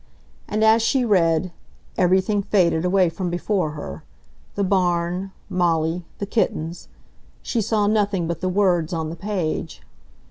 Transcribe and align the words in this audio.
And 0.47 0.63
as 0.63 0.81
she 0.81 1.05
read, 1.05 1.51
everything 1.95 2.41
faded 2.41 2.83
away 2.85 3.07
from 3.07 3.29
before 3.29 3.73
her... 3.73 4.03
the 4.55 4.63
barn, 4.63 5.31
Molly, 5.47 6.05
the 6.17 6.25
kittens... 6.25 6.87
she 7.43 7.61
saw 7.61 7.85
nothing 7.85 8.27
but 8.27 8.41
the 8.41 8.49
words 8.49 8.93
on 8.93 9.11
the 9.11 9.15
page. 9.15 9.83